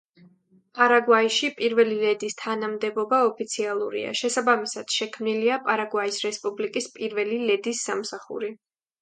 [0.77, 8.53] პარაგვაიში, პირველი ლედის თანამდებობა ოფიციალურია, შესაბამისად, შექმნილია პარაგვაის რესპუბლიკის პირველი ლედის სამსახური.